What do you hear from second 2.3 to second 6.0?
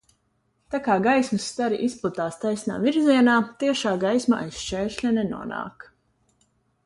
taisnā virzienā, tiešā gaisma aiz šķēršļa nenonāk.